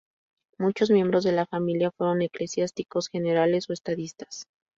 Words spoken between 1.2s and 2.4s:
de la familia fueron